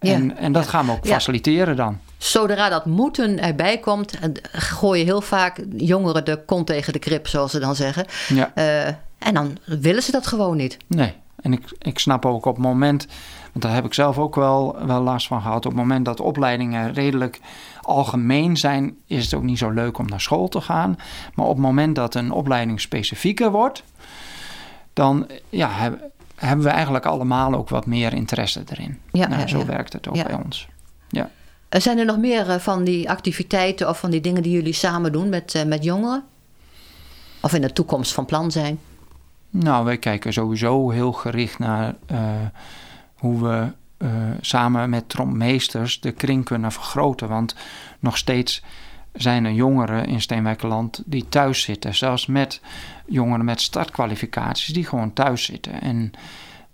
Ja. 0.00 0.12
En, 0.12 0.36
en 0.36 0.52
dat 0.52 0.68
gaan 0.68 0.86
we 0.86 0.92
ook 0.92 1.06
faciliteren 1.06 1.76
dan. 1.76 1.98
Zodra 2.18 2.68
dat 2.68 2.86
moeten 2.86 3.40
erbij 3.40 3.78
komt, 3.78 4.18
gooi 4.52 4.98
je 4.98 5.04
heel 5.04 5.20
vaak 5.20 5.64
jongeren 5.76 6.24
de 6.24 6.44
kont 6.44 6.66
tegen 6.66 6.92
de 6.92 6.98
krip, 6.98 7.26
zoals 7.26 7.50
ze 7.50 7.58
dan 7.58 7.74
zeggen. 7.74 8.06
Ja. 8.28 8.50
Eh, 8.54 8.86
en 9.18 9.34
dan 9.34 9.58
willen 9.64 10.02
ze 10.02 10.10
dat 10.10 10.26
gewoon 10.26 10.56
niet. 10.56 10.76
Nee, 10.86 11.14
en 11.40 11.52
ik, 11.52 11.62
ik 11.78 11.98
snap 11.98 12.26
ook 12.26 12.44
op 12.46 12.54
het 12.54 12.64
moment, 12.64 13.06
want 13.52 13.64
daar 13.64 13.74
heb 13.74 13.84
ik 13.84 13.94
zelf 13.94 14.18
ook 14.18 14.34
wel, 14.34 14.76
wel 14.86 15.02
last 15.02 15.26
van 15.26 15.40
gehad. 15.40 15.66
Op 15.66 15.72
het 15.72 15.80
moment 15.80 16.04
dat 16.04 16.20
opleidingen 16.20 16.92
redelijk 16.92 17.40
algemeen 17.80 18.56
zijn, 18.56 18.96
is 19.06 19.24
het 19.24 19.34
ook 19.34 19.42
niet 19.42 19.58
zo 19.58 19.70
leuk 19.70 19.98
om 19.98 20.06
naar 20.06 20.20
school 20.20 20.48
te 20.48 20.60
gaan. 20.60 20.96
Maar 21.34 21.46
op 21.46 21.52
het 21.52 21.64
moment 21.64 21.94
dat 21.96 22.14
een 22.14 22.30
opleiding 22.30 22.80
specifieker 22.80 23.50
wordt, 23.50 23.82
dan 24.92 25.26
ja, 25.48 25.98
hebben 26.36 26.64
we 26.66 26.70
eigenlijk 26.72 27.06
allemaal 27.06 27.54
ook 27.54 27.68
wat 27.68 27.86
meer 27.86 28.12
interesse 28.12 28.62
erin. 28.66 28.98
Ja, 29.12 29.28
nou, 29.28 29.40
ja, 29.40 29.46
zo 29.46 29.58
ja. 29.58 29.64
werkt 29.64 29.92
het 29.92 30.08
ook 30.08 30.16
Ja. 30.16 30.24
bij 30.24 30.38
ons. 30.44 30.68
Eh, 31.68 31.80
Zijn 31.80 31.98
er 31.98 32.04
nog 32.04 32.18
meer 32.18 32.50
eh, 32.50 32.58
van 32.58 32.84
die 32.84 33.10
activiteiten 33.10 33.88
of 33.88 33.98
van 33.98 34.10
die 34.10 34.20
dingen 34.20 34.42
die 34.42 34.52
jullie 34.52 34.72
samen 34.72 35.12
doen 35.12 35.28
met, 35.28 35.54
eh, 35.54 35.64
met 35.64 35.84
jongeren? 35.84 36.24
Of 37.40 37.52
in 37.54 37.60
de 37.60 37.72
toekomst 37.72 38.12
van 38.12 38.24
plan 38.24 38.50
zijn? 38.50 38.78
Nou, 39.50 39.84
wij 39.84 39.98
kijken 39.98 40.32
sowieso 40.32 40.90
heel 40.90 41.12
gericht 41.12 41.58
naar 41.58 41.94
hoe 43.14 43.42
we 43.42 43.66
samen 44.40 44.90
met 44.90 45.08
trompmeesters 45.08 46.00
de 46.00 46.12
kring 46.12 46.44
kunnen 46.44 46.72
vergroten. 46.72 47.28
Want 47.28 47.54
nog 48.00 48.16
steeds 48.16 48.62
zijn 49.16 49.44
er 49.44 49.52
jongeren 49.52 50.06
in 50.06 50.20
Steenwijkerland 50.20 51.02
die 51.04 51.28
thuis 51.28 51.62
zitten. 51.62 51.94
Zelfs 51.94 52.26
met 52.26 52.60
jongeren 53.06 53.44
met 53.44 53.60
startkwalificaties 53.60 54.74
die 54.74 54.86
gewoon 54.86 55.12
thuis 55.12 55.44
zitten. 55.44 55.80
En 55.80 56.12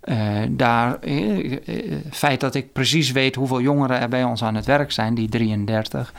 eh, 0.01 0.43
daar, 0.49 0.99
eh, 0.99 1.53
eh, 1.53 1.59
het 2.05 2.17
feit 2.17 2.41
dat 2.41 2.55
ik 2.55 2.73
precies 2.73 3.13
weet 3.13 3.35
hoeveel 3.35 3.61
jongeren 3.61 4.01
er 4.01 4.09
bij 4.09 4.25
ons 4.25 4.45
aan 4.45 4.55
het 4.55 4.67
werk 4.67 4.93
zijn, 4.93 5.15
die 5.15 5.29
33, 5.29 6.13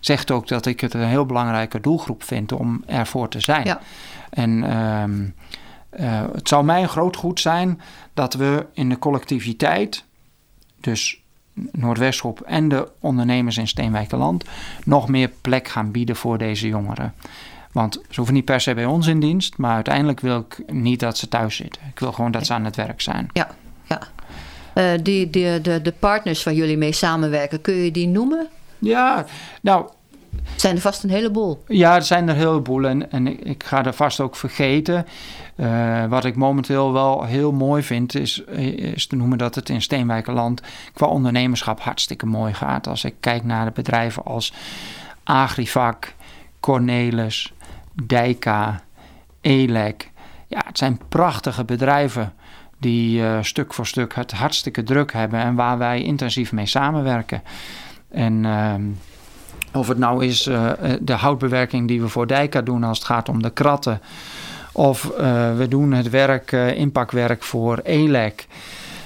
zegt 0.00 0.30
ook 0.30 0.48
dat 0.48 0.66
ik 0.66 0.80
het 0.80 0.94
een 0.94 1.06
heel 1.06 1.26
belangrijke 1.26 1.80
doelgroep 1.80 2.22
vind 2.22 2.52
om 2.52 2.82
ervoor 2.86 3.28
te 3.28 3.40
zijn. 3.40 3.64
Ja. 3.64 3.80
En 4.30 4.64
ehm, 4.64 5.24
eh, 5.90 6.24
het 6.32 6.48
zou 6.48 6.64
mij 6.64 6.82
een 6.82 6.88
groot 6.88 7.16
goed 7.16 7.40
zijn 7.40 7.80
dat 8.14 8.34
we 8.34 8.66
in 8.72 8.88
de 8.88 8.98
collectiviteit, 8.98 10.04
dus 10.80 11.17
Noordwestgroep 11.72 12.40
en 12.40 12.68
de 12.68 12.88
ondernemers 13.00 13.56
in 13.56 13.68
Steenwijkerland, 13.68 14.44
nog 14.84 15.08
meer 15.08 15.30
plek 15.40 15.68
gaan 15.68 15.90
bieden 15.90 16.16
voor 16.16 16.38
deze 16.38 16.68
jongeren. 16.68 17.14
Want 17.72 17.94
ze 17.94 18.14
hoeven 18.16 18.34
niet 18.34 18.44
per 18.44 18.60
se 18.60 18.74
bij 18.74 18.84
ons 18.84 19.06
in 19.06 19.20
dienst, 19.20 19.56
maar 19.56 19.74
uiteindelijk 19.74 20.20
wil 20.20 20.38
ik 20.38 20.72
niet 20.72 21.00
dat 21.00 21.18
ze 21.18 21.28
thuis 21.28 21.56
zitten. 21.56 21.82
Ik 21.90 21.98
wil 21.98 22.12
gewoon 22.12 22.30
dat 22.30 22.46
ze 22.46 22.52
aan 22.52 22.64
het 22.64 22.76
werk 22.76 23.00
zijn. 23.00 23.28
Ja, 23.32 23.48
ja. 23.84 24.02
Die, 24.96 25.30
die, 25.30 25.60
de, 25.60 25.82
de 25.82 25.94
partners 25.98 26.44
waar 26.44 26.54
jullie 26.54 26.76
mee 26.76 26.92
samenwerken, 26.92 27.60
kun 27.60 27.74
je 27.74 27.90
die 27.90 28.08
noemen? 28.08 28.48
Ja, 28.78 29.24
nou, 29.60 29.88
Zijn 30.60 30.74
er 30.74 30.80
vast 30.80 31.04
een 31.04 31.10
heleboel. 31.10 31.62
Ja, 31.66 31.94
er 31.94 32.02
zijn 32.02 32.28
er 32.28 32.34
een 32.34 32.40
heleboel 32.40 32.86
en, 32.86 33.10
en 33.10 33.46
ik, 33.46 33.64
ga 33.64 33.84
er 33.84 33.92
vast 33.92 34.20
ook 34.20 34.36
vergeten. 34.36 35.06
Eh, 35.56 36.04
wat 36.04 36.24
ik 36.24 36.36
momenteel 36.36 36.92
wel 36.92 37.24
heel 37.24 37.52
mooi 37.52 37.82
vind, 37.82 38.14
is, 38.14 38.40
is 38.44 39.06
te 39.06 39.16
noemen 39.16 39.38
dat 39.38 39.54
het 39.54 39.68
in 39.68 39.82
Steenwijkerland 39.82 40.62
qua 40.92 41.06
ondernemerschap 41.06 41.80
hartstikke 41.80 42.26
mooi 42.26 42.54
gaat. 42.54 42.86
Als 42.86 43.04
ik 43.04 43.14
kijk 43.20 43.44
naar 43.44 43.64
de 43.64 43.70
bedrijven 43.70 44.24
als 44.24 44.52
Agrivac, 45.24 46.14
Cornelis, 46.60 47.52
Dijka, 47.92 48.80
Elek. 49.40 50.10
Ja, 50.46 50.62
het 50.66 50.78
zijn 50.78 51.00
prachtige 51.08 51.64
bedrijven 51.64 52.32
die 52.78 53.22
eh, 53.22 53.38
stuk 53.42 53.74
voor 53.74 53.86
stuk 53.86 54.14
het 54.14 54.32
hartstikke 54.32 54.82
druk 54.82 55.12
hebben 55.12 55.40
en 55.40 55.54
waar 55.54 55.78
wij 55.78 56.02
intensief 56.02 56.52
mee 56.52 56.66
samenwerken. 56.66 57.42
En 58.10 58.44
ehm, 58.44 58.82
of 59.74 59.88
het 59.88 59.98
nou 59.98 60.24
is 60.24 60.46
eh, 60.46 60.70
de 61.00 61.12
houtbewerking 61.12 61.88
die 61.88 62.00
we 62.00 62.08
voor 62.08 62.26
Dijka 62.26 62.62
doen 62.62 62.84
als 62.84 62.98
het 62.98 63.06
gaat 63.06 63.28
om 63.28 63.42
de 63.42 63.50
kratten. 63.50 64.00
Of 64.72 65.10
eh, 65.10 65.56
we 65.56 65.68
doen 65.68 65.92
het 65.92 66.10
werk, 66.10 66.52
eh, 66.52 66.76
inpakwerk 66.76 67.42
voor 67.42 67.78
ELEC. 67.82 68.46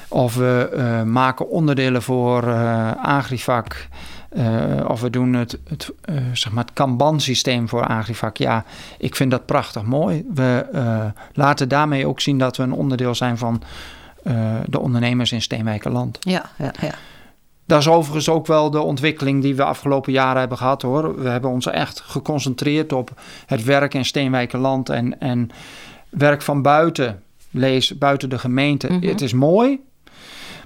Of 0.09 0.35
we 0.35 0.71
eh, 0.77 1.03
maken 1.03 1.49
onderdelen 1.51 2.03
voor 2.03 2.49
eh 2.49 2.91
Agrivac. 3.03 3.87
Eh, 4.29 4.45
of 4.89 5.01
we 5.01 5.11
doen 5.11 5.33
het, 5.33 5.59
het, 5.69 5.91
eh, 6.01 6.15
zeg 6.33 6.53
maar 6.53 6.65
het 6.65 6.73
Kanban-systeem 6.73 7.69
voor 7.69 7.87
Agrivac. 7.87 8.37
Ja, 8.37 8.65
ik 8.99 9.17
vind 9.17 9.31
dat 9.31 9.47
prachtig 9.47 9.83
mooi. 9.83 10.25
We 10.35 10.67
eh, 10.73 11.05
laten 11.33 11.69
daarmee 11.69 12.07
ook 12.07 12.21
zien 12.21 12.39
dat 12.39 12.57
we 12.57 12.63
een 12.63 12.73
onderdeel 12.73 13.15
zijn 13.15 13.39
van 13.39 13.63
eh, 14.23 14.35
de 14.67 14.81
ondernemers 14.81 15.33
in 15.33 15.43
Steenwijkerland. 15.43 16.19
Ja, 16.21 16.51
ja, 16.59 16.73
ja. 16.81 16.95
Dat 17.67 17.81
is 17.81 17.89
overigens 17.89 18.29
ook 18.29 18.47
wel 18.47 18.71
de 18.71 18.81
ontwikkeling 18.81 19.43
die 19.43 19.55
we 19.55 19.65
afgelopen 19.65 20.13
jaren 20.13 20.41
hebben 20.41 20.59
gehad 20.59 20.83
hoor. 20.83 21.23
We 21.23 21.29
hebben 21.29 21.51
ons 21.51 21.67
echt 21.67 22.01
geconcentreerd 22.01 22.93
op 22.93 23.11
het 23.47 23.65
werk 23.65 23.95
in 23.95 24.05
Steenwijkerland 24.05 24.89
en, 24.89 25.21
en 25.21 25.51
werk 26.09 26.43
van 26.43 26.63
buiten. 26.63 27.23
Lees 27.51 27.99
buiten 27.99 28.29
de 28.29 28.39
gemeente. 28.39 28.93
Mhm. 28.93 29.07
Het 29.07 29.21
is 29.21 29.33
mooi, 29.33 29.81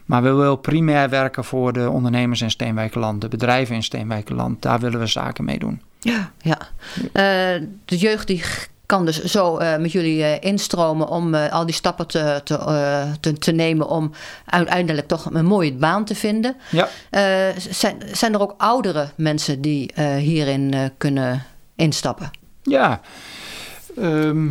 maar 0.05 0.23
we 0.23 0.33
willen 0.33 0.61
primair 0.61 1.09
werken 1.09 1.45
voor 1.45 1.73
de 1.73 1.91
ondernemers 1.91 2.41
in 2.41 2.51
Steenwijkerland, 2.51 3.21
de 3.21 3.29
bedrijven 3.29 3.75
in 3.75 3.83
Steenwijkerland. 3.83 4.63
Daar 4.63 4.81
willen 4.81 4.99
we 4.99 5.07
zaken 5.07 5.45
mee 5.45 5.59
doen. 5.59 5.83
Ja, 6.01 6.33
ja. 6.41 6.59
Eh, 7.13 7.63
de 7.85 7.97
jeugd 7.97 8.27
die 8.27 8.43
kan 8.87 9.05
dus 9.05 9.25
zo 9.25 9.57
eh, 9.57 9.77
met 9.77 9.93
jullie 9.93 10.25
eh, 10.25 10.51
instromen 10.51 11.09
om 11.09 11.35
eh, 11.35 11.53
al 11.53 11.67
die 11.67 11.75
stappen 11.75 12.07
te, 12.07 12.41
te, 12.45 12.59
te, 13.21 13.33
te 13.33 13.53
nemen 13.53 13.89
om 13.89 14.11
uiteindelijk 14.45 15.09
toch 15.09 15.25
een 15.33 15.45
mooie 15.47 15.75
baan 15.75 16.05
te 16.05 16.15
vinden. 16.15 16.57
Ja. 16.71 16.89
Zijn, 17.71 18.03
zijn 18.13 18.35
er 18.35 18.41
ook 18.41 18.55
oudere 18.59 19.09
mensen 19.15 19.61
die 19.61 19.93
hierin 20.19 20.75
kunnen 20.99 21.43
instappen? 21.77 22.31
Ja. 22.63 23.01
Ehm, 23.97 24.47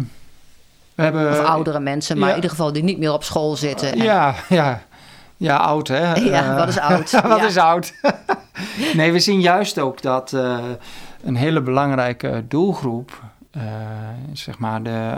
we 0.95 1.01
hebben, 1.03 1.29
Of 1.31 1.39
oudere 1.39 1.79
mensen, 1.79 2.15
maar 2.17 2.25
ja. 2.29 2.35
in 2.35 2.41
ieder 2.41 2.49
geval 2.57 2.71
die 2.73 2.83
niet 2.83 2.97
meer 2.97 3.13
op 3.13 3.23
school 3.23 3.55
zitten. 3.55 3.91
En- 3.91 4.03
Ja, 4.03 4.35
ja. 4.49 4.81
Ja, 5.37 5.57
oud 5.57 5.87
hè? 5.87 6.13
Ja, 6.29 6.55
wat 6.55 6.67
is 6.67 6.79
oud? 6.79 7.11
wat 7.27 7.39
Ja. 7.39 7.45
is 7.45 7.57
oud? 7.57 7.93
nee, 8.93 9.11
we 9.11 9.19
zien 9.19 9.41
juist 9.41 9.79
ook 9.79 10.01
dat 10.01 10.31
een 11.23 11.35
hele 11.35 11.61
belangrijke 11.61 12.43
doelgroep, 12.47 13.21
eh, 13.55 13.61
zeg 14.33 14.57
maar 14.57 14.83
de 14.83 15.17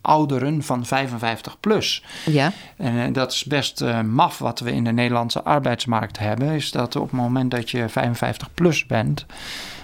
ouderen 0.00 0.62
van 0.62 0.86
55 0.86 1.60
plus. 1.60 2.04
ja. 2.24 2.52
En 2.76 2.98
eh, 2.98 3.12
dat 3.12 3.32
is 3.32 3.44
best 3.44 3.80
eh, 3.80 4.00
maf 4.00 4.38
wat 4.38 4.60
we 4.60 4.72
in 4.72 4.84
de 4.84 4.92
Nederlandse 4.92 5.42
arbeidsmarkt 5.42 6.18
hebben, 6.18 6.48
is 6.48 6.70
dat 6.70 6.96
op 6.96 7.02
het 7.02 7.20
moment 7.20 7.50
dat 7.50 7.70
je 7.70 7.88
55 7.88 8.54
plus 8.54 8.86
bent, 8.86 9.26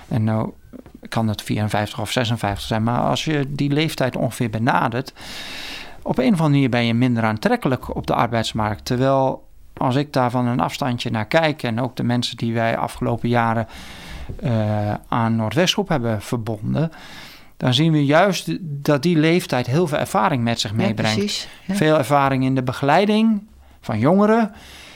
en 0.09 0.25
nou 0.25 0.50
kan 1.09 1.28
het 1.28 1.42
54 1.42 2.00
of 2.00 2.11
56 2.11 2.64
zijn, 2.64 2.82
maar 2.82 3.00
als 3.00 3.25
je 3.25 3.47
die 3.49 3.71
leeftijd 3.71 4.16
ongeveer 4.16 4.50
benadert, 4.50 5.12
op 6.02 6.18
een 6.18 6.32
of 6.32 6.40
andere 6.40 6.49
manier 6.49 6.68
ben 6.68 6.85
je 6.85 6.94
minder 6.94 7.25
aantrekkelijk 7.25 7.97
op 7.97 8.06
de 8.06 8.14
arbeidsmarkt. 8.14 8.85
Terwijl 8.85 9.49
als 9.76 9.97
ik 9.97 10.12
daar 10.12 10.30
van 10.30 10.47
een 10.47 10.61
afstandje 10.61 11.11
naar 11.11 11.26
kijk 11.26 11.62
en 11.62 11.80
ook 11.80 11.97
de 11.97 12.02
mensen 12.02 12.37
die 12.37 12.54
wij 12.54 12.76
afgelopen 12.76 13.28
jaren 13.28 13.68
aan 15.09 15.37
Noordwestgroep 15.37 15.88
hebben 15.88 16.23
verbonden, 16.23 16.90
dan 17.56 17.75
zien 17.75 17.92
we 17.92 18.04
juist 18.04 18.59
dat 18.61 19.02
die 19.02 19.16
leeftijd 19.16 19.66
heel 19.66 19.87
veel 19.87 19.99
ervaring 19.99 20.42
met 20.42 20.61
zich 20.61 20.71
ja, 20.71 20.76
meebrengt. 20.76 21.16
precies. 21.16 21.49
Ja. 21.66 21.75
Veel 21.75 21.99
ervaring 21.99 22.44
in 22.44 22.54
de 22.54 22.62
begeleiding 22.62 23.42
van 23.80 23.99
jongeren. 23.99 24.52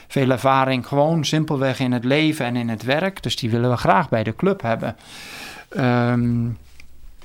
Veel 0.08 0.30
ervaring 0.30 0.86
gewoon 0.86 1.24
simpelweg 1.24 1.80
in 1.80 1.92
het 1.92 2.04
leven 2.04 2.46
en 2.46 2.56
in 2.56 2.68
het 2.68 2.82
werk. 2.82 3.22
Dus 3.22 3.36
die 3.36 3.50
willen 3.50 3.70
we 3.70 3.76
graag 3.76 4.08
bij 4.08 4.22
de 4.22 4.36
club 4.36 4.62
hebben. 4.62 4.96
Ehm, 5.68 6.48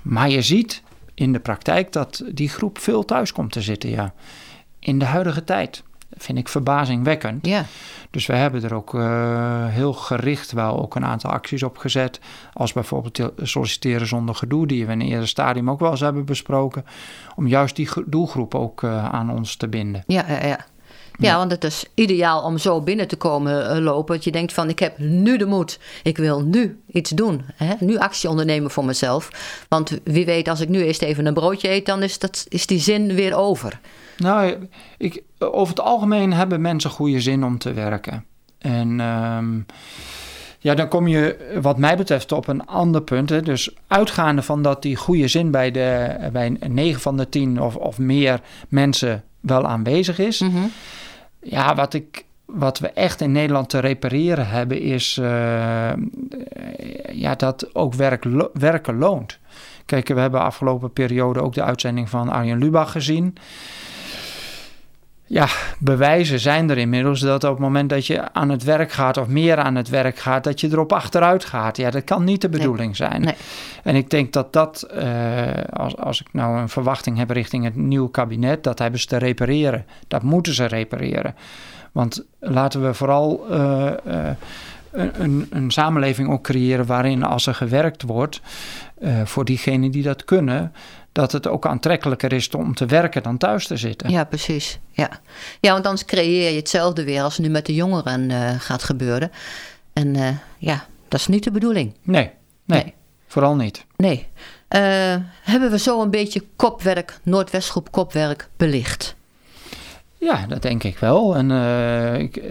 maar 0.01 0.29
je 0.29 0.41
ziet 0.41 0.81
in 1.13 1.33
de 1.33 1.39
praktijk 1.39 1.91
dat 1.91 2.23
die 2.31 2.49
groep 2.49 2.79
veel 2.79 3.05
thuis 3.05 3.31
komt 3.31 3.51
te 3.51 3.61
zitten, 3.61 3.89
ja. 3.89 4.13
In 4.79 4.99
de 4.99 5.05
huidige 5.05 5.43
tijd. 5.43 5.83
Vind 6.17 6.37
ik 6.37 6.47
verbazingwekkend. 6.47 7.45
Ja. 7.45 7.65
Dus 8.09 8.25
we 8.25 8.35
hebben 8.35 8.63
er 8.63 8.73
ook 8.73 8.93
eh, 8.95 9.65
heel 9.67 9.93
gericht 9.93 10.51
wel 10.51 10.79
ook 10.81 10.95
een 10.95 11.05
aantal 11.05 11.31
acties 11.31 11.63
op 11.63 11.77
gezet. 11.77 12.19
Als 12.53 12.73
bijvoorbeeld 12.73 13.31
solliciteren 13.37 14.07
zonder 14.07 14.35
gedoe, 14.35 14.67
die 14.67 14.85
we 14.85 14.91
in 14.91 14.99
een 15.01 15.07
eerder 15.07 15.27
stadium 15.27 15.69
ook 15.69 15.79
wel 15.79 15.91
eens 15.91 15.99
hebben 15.99 16.25
besproken. 16.25 16.85
Om 17.35 17.47
juist 17.47 17.75
die 17.75 17.87
gro- 17.87 18.03
doelgroep 18.05 18.55
ook 18.55 18.83
eh, 18.83 19.09
aan 19.13 19.31
ons 19.31 19.55
te 19.55 19.67
binden. 19.67 20.03
Ja, 20.07 20.25
ja, 20.27 20.45
ja. 20.45 20.65
Ja, 21.21 21.37
want 21.37 21.51
het 21.51 21.63
is 21.63 21.85
ideaal 21.93 22.43
om 22.43 22.57
zo 22.57 22.81
binnen 22.81 23.07
te 23.07 23.15
komen 23.15 23.69
eh, 23.69 23.77
lopen. 23.77 24.15
Dat 24.15 24.23
je 24.23 24.31
denkt 24.31 24.53
van 24.53 24.69
ik 24.69 24.79
heb 24.79 24.97
nu 24.97 25.37
de 25.37 25.45
moed. 25.45 25.79
Ik 26.03 26.17
wil 26.17 26.41
nu 26.41 26.79
iets 26.91 27.09
doen. 27.09 27.41
Hè? 27.55 27.73
Nu 27.79 27.97
actie 27.97 28.29
ondernemen 28.29 28.71
voor 28.71 28.85
mezelf. 28.85 29.29
Want 29.67 29.99
wie 30.03 30.25
weet 30.25 30.47
als 30.47 30.59
ik 30.59 30.69
nu 30.69 30.83
eerst 30.83 31.01
even 31.01 31.25
een 31.25 31.33
broodje 31.33 31.69
eet, 31.69 31.85
dan 31.85 32.03
is, 32.03 32.19
dat, 32.19 32.45
is 32.49 32.65
die 32.65 32.79
zin 32.79 33.13
weer 33.13 33.35
over. 33.35 33.79
Nou, 34.17 34.67
ik, 34.97 35.23
over 35.37 35.75
het 35.75 35.83
algemeen 35.83 36.33
hebben 36.33 36.61
mensen 36.61 36.89
goede 36.89 37.21
zin 37.21 37.43
om 37.43 37.57
te 37.57 37.73
werken. 37.73 38.25
En 38.57 38.99
ehm, 38.99 39.59
ja, 40.59 40.75
dan 40.75 40.87
kom 40.87 41.07
je 41.07 41.37
wat 41.61 41.77
mij 41.77 41.97
betreft 41.97 42.31
op 42.31 42.47
een 42.47 42.65
ander 42.65 43.01
punt. 43.01 43.29
Hè. 43.29 43.41
Dus 43.41 43.75
uitgaande 43.87 44.41
van 44.41 44.61
dat 44.61 44.81
die 44.81 44.95
goede 44.95 45.27
zin 45.27 45.51
bij, 45.51 45.71
de, 45.71 46.15
bij 46.31 46.57
9 46.67 47.01
van 47.01 47.17
de 47.17 47.29
10 47.29 47.61
of, 47.61 47.75
of 47.75 47.97
meer 47.97 48.41
mensen 48.69 49.23
wel 49.39 49.65
aanwezig 49.67 50.19
is. 50.19 50.39
Mhm. 50.39 50.57
Ja, 51.41 51.75
wat, 51.75 51.93
ik, 51.93 52.25
wat 52.45 52.79
we 52.79 52.89
echt 52.89 53.21
in 53.21 53.31
Nederland 53.31 53.69
te 53.69 53.79
repareren 53.79 54.47
hebben 54.47 54.81
is 54.81 55.17
eh, 55.17 55.93
ja, 57.11 57.35
dat 57.35 57.75
ook 57.75 57.93
werk, 57.93 58.25
werken 58.53 58.97
loont. 58.97 59.39
Kijk, 59.85 60.07
we 60.07 60.19
hebben 60.19 60.41
afgelopen 60.41 60.93
periode 60.93 61.41
ook 61.41 61.53
de 61.53 61.63
uitzending 61.63 62.09
van 62.09 62.29
Arjen 62.29 62.57
Lubach 62.57 62.91
gezien 62.91 63.35
ja, 65.31 65.47
bewijzen 65.77 66.39
zijn 66.39 66.69
er 66.69 66.77
inmiddels 66.77 67.19
dat 67.19 67.43
op 67.43 67.49
het 67.49 67.59
moment 67.59 67.89
dat 67.89 68.05
je 68.05 68.33
aan 68.33 68.49
het 68.49 68.63
werk 68.63 68.91
gaat 68.91 69.17
of 69.17 69.27
meer 69.27 69.57
aan 69.57 69.75
het 69.75 69.89
werk 69.89 70.17
gaat, 70.17 70.43
dat 70.43 70.61
je 70.61 70.67
erop 70.71 70.93
achteruit 70.93 71.45
gaat. 71.45 71.77
Ja, 71.77 71.89
dat 71.89 72.03
kan 72.03 72.23
niet 72.23 72.41
de 72.41 72.49
bedoeling 72.49 72.95
zijn. 72.95 73.21
Nee. 73.21 73.35
En 73.83 73.95
ik 73.95 74.09
denk 74.09 74.33
dat 74.33 74.53
dat, 74.53 74.87
uh, 74.95 75.03
als, 75.69 75.97
als 75.97 76.21
ik 76.21 76.27
nou 76.31 76.57
een 76.57 76.69
verwachting 76.69 77.17
heb 77.17 77.29
richting 77.29 77.63
het 77.63 77.75
nieuwe 77.75 78.11
kabinet, 78.11 78.63
dat 78.63 78.79
hebben 78.79 78.99
ze 78.99 79.07
te 79.07 79.17
repareren. 79.17 79.85
Dat 80.07 80.23
moeten 80.23 80.53
ze 80.53 80.65
repareren. 80.65 81.35
Want 81.91 82.25
laten 82.39 82.85
we 82.85 82.93
vooral 82.93 83.45
uh, 83.51 83.91
uh, 84.07 84.29
een, 84.91 85.47
een, 85.49 85.71
samenleving 85.71 86.29
ook 86.29 86.43
creëren 86.43 86.85
waarin 86.85 87.23
als 87.23 87.47
er 87.47 87.55
gewerkt 87.55 88.01
wordt, 88.01 88.41
voor 89.23 89.45
diegenen 89.45 89.91
die 89.91 90.03
dat 90.03 90.25
kunnen, 90.25 90.73
dat 91.11 91.31
het 91.31 91.47
ook 91.47 91.65
aantrekkelijker 91.65 92.33
is 92.33 92.49
om 92.49 92.75
te 92.75 92.85
werken 92.85 93.23
dan 93.23 93.37
thuis 93.37 93.67
te 93.67 93.77
zitten. 93.77 94.09
Ja, 94.09 94.23
precies. 94.23 94.79
Ja, 94.91 95.09
ja 95.59 95.71
want 95.73 95.85
anders 95.85 96.05
creëer 96.05 96.49
je 96.49 96.55
hetzelfde 96.55 97.03
weer 97.03 97.21
als 97.23 97.37
nu 97.37 97.49
met 97.49 97.65
de 97.65 97.73
jongeren 97.73 98.29
uh, 98.29 98.49
gaat 98.57 98.83
gebeuren. 98.83 99.31
En 99.93 100.15
uh, 100.15 100.29
ja, 100.57 100.85
dat 101.07 101.19
is 101.19 101.27
niet 101.27 101.43
de 101.43 101.51
bedoeling. 101.51 101.93
Nee, 102.01 102.31
nee, 102.65 102.83
nee. 102.83 102.93
vooral 103.27 103.55
niet. 103.55 103.85
Nee. 103.95 104.27
Uh, 104.69 105.15
hebben 105.41 105.71
we 105.71 105.79
zo 105.79 106.01
een 106.01 106.09
beetje 106.09 106.43
kopwerk, 106.55 107.19
Noordwestgroep 107.23 107.91
kopwerk 107.91 108.49
belicht? 108.57 109.15
Ja, 110.17 110.45
dat 110.47 110.61
denk 110.61 110.83
ik 110.83 110.97
wel. 110.97 111.35
En 111.35 111.51
ik, 112.19 112.41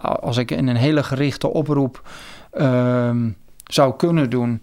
als 0.00 0.36
ik 0.36 0.50
in 0.50 0.66
een 0.66 0.76
hele 0.76 1.02
gerichte 1.02 1.48
oproep 1.48 2.08
ehm, 2.50 3.28
zou 3.66 3.96
kunnen 3.96 4.30
doen 4.30 4.60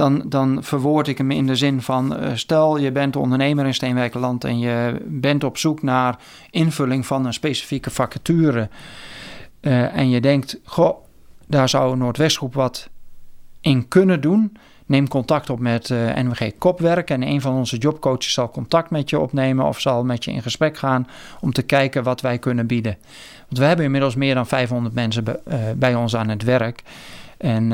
dan, 0.00 0.22
dan 0.26 0.58
verwoord 0.64 1.08
ik 1.08 1.18
hem 1.18 1.30
in 1.30 1.46
de 1.46 1.56
zin 1.56 1.82
van: 1.82 2.22
uh, 2.22 2.30
stel 2.34 2.76
je 2.76 2.92
bent 2.92 3.16
ondernemer 3.16 3.66
in 3.66 3.74
Steenwijkerland 3.74 4.44
en 4.44 4.58
je 4.58 5.00
bent 5.06 5.44
op 5.44 5.58
zoek 5.58 5.82
naar 5.82 6.18
invulling 6.50 7.06
van 7.06 7.26
een 7.26 7.32
specifieke 7.32 7.90
vacature. 7.90 8.68
Uh, 9.60 9.96
en 9.96 10.10
je 10.10 10.20
denkt: 10.20 10.60
goh, 10.64 10.96
daar 11.46 11.68
zou 11.68 11.96
Noordwestgroep 11.96 12.54
wat 12.54 12.88
in 13.60 13.88
kunnen 13.88 14.20
doen. 14.20 14.56
Neem 14.86 15.08
contact 15.08 15.50
op 15.50 15.58
met 15.58 15.88
uh, 15.88 16.18
eh, 16.18 16.26
NWG 16.26 16.50
Kopwerk 16.58 17.10
en 17.10 17.22
een 17.22 17.40
van 17.40 17.54
onze 17.54 17.76
jobcoaches 17.76 18.32
zal 18.32 18.50
contact 18.50 18.90
met 18.90 19.10
je 19.10 19.18
opnemen 19.18 19.66
of 19.66 19.80
zal 19.80 20.04
met 20.04 20.24
je 20.24 20.32
in 20.32 20.42
gesprek 20.42 20.76
gaan 20.76 21.06
om 21.40 21.52
te 21.52 21.62
kijken 21.62 22.02
wat 22.02 22.20
wij 22.20 22.38
kunnen 22.38 22.66
bieden. 22.66 22.96
Want 23.46 23.58
we 23.58 23.64
hebben 23.64 23.84
inmiddels 23.84 24.14
meer 24.14 24.34
dan 24.34 24.46
500 24.46 24.94
mensen 24.94 25.24
bij 25.76 25.94
ons 25.94 26.16
aan 26.16 26.28
het 26.28 26.42
werk. 26.42 26.82
En 27.40 27.68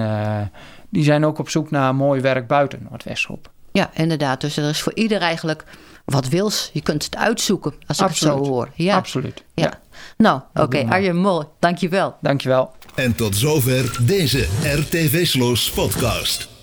die 0.91 1.05
zijn 1.05 1.25
ook 1.25 1.39
op 1.39 1.49
zoek 1.49 1.71
naar 1.71 1.95
mooi 1.95 2.21
werk 2.21 2.47
buiten 2.47 2.87
Noordwestgroep. 2.91 3.51
Ja, 3.73 3.91
inderdaad. 3.95 4.41
Dus 4.41 4.57
er 4.57 4.69
is 4.69 4.81
voor 4.81 4.95
ieder 4.95 5.21
eigenlijk 5.21 5.65
wat 6.05 6.29
wils. 6.29 6.71
Je 6.73 6.83
kunt 6.83 7.05
het 7.05 7.17
uitzoeken 7.17 7.75
als 7.87 8.01
ik 8.01 8.07
het 8.07 8.17
zo 8.17 8.39
hoor. 8.39 8.69
Ja. 8.75 8.97
Absoluut. 8.97 9.45
Ja. 9.55 9.65
ja. 9.65 9.81
Nou, 10.17 10.41
oké. 10.51 10.63
Okay. 10.63 10.85
Arjen 10.85 11.17
Mol, 11.17 11.45
dankjewel. 11.59 12.17
Dankjewel. 12.21 12.73
En 12.95 13.15
tot 13.15 13.37
zover 13.37 13.99
deze 14.07 14.47
RTV 14.63 15.27
Sloos 15.27 15.71
podcast. 15.71 16.56